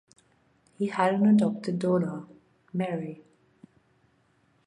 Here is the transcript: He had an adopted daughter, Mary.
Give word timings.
He 0.79 0.87
had 0.87 1.13
an 1.13 1.27
adopted 1.27 1.77
daughter, 1.77 2.23
Mary. 2.73 3.21